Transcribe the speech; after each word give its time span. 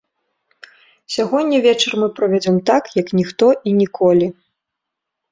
Сягоння 1.15 1.57
вечар 1.65 1.91
мы 2.03 2.07
правядзём 2.19 2.57
так, 2.69 2.83
як 3.01 3.07
ніхто 3.19 3.51
і 3.73 3.75
ніколі. 3.83 4.27